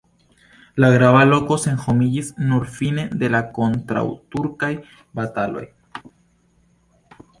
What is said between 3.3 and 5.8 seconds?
la kontraŭturkaj bataloj.